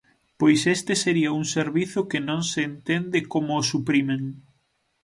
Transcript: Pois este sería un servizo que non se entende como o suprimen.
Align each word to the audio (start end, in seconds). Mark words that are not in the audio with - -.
Pois 0.39 0.59
este 0.77 0.93
sería 1.03 1.31
un 1.39 1.45
servizo 1.57 1.99
que 2.11 2.19
non 2.29 2.41
se 2.51 2.61
entende 2.71 3.19
como 3.33 3.51
o 3.61 3.65
suprimen. 3.71 4.21